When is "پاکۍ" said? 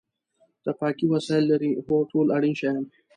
0.79-1.05